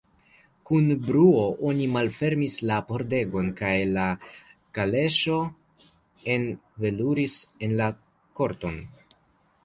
[0.67, 1.41] Kun bruo
[1.71, 4.05] oni malfermis la pordegon, kaj la
[4.77, 5.37] kaleŝo
[6.37, 7.35] enveluris
[7.67, 7.91] en la
[8.41, 8.81] korton.